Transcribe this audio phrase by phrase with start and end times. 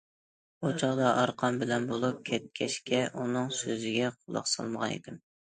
[0.61, 5.25] ئۇ چاغدا ئارقان بىلەن بولۇپ كەتكەچكە ئۇنىڭ سۆزىگە قۇلاق سالمىغان ئىدىم.